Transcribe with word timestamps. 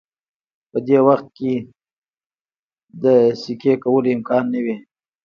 په 0.71 0.77
دې 0.87 0.97
وخت 1.07 1.27
کې 1.37 1.53
د 3.03 3.05
سکی 3.41 3.73
کولو 3.83 4.09
امکان 4.15 4.43
نه 4.53 4.59
وي 4.65 4.75